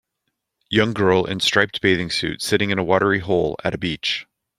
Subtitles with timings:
[0.71, 4.25] Young girl in striped bathing suit sitting in a watery hole at a beach.